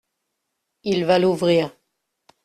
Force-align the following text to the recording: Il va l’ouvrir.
Il 0.83 1.05
va 1.05 1.19
l’ouvrir. 1.19 1.69